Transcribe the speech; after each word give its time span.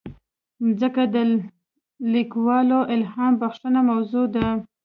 مځکه 0.63 1.03
د 1.13 1.15
لیکوالو 2.13 2.79
الهامبخښه 2.93 3.69
موضوع 3.89 4.25
ده. 4.35 4.47